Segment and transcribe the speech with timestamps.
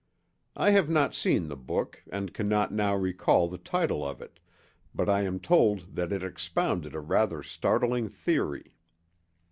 [0.55, 4.39] I have not seen the book and cannot now recall the title of it,
[4.95, 8.73] but I am told that it expounded a rather startling theory.